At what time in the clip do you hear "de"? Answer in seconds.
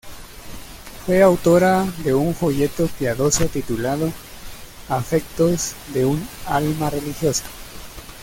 2.03-2.15, 5.93-6.05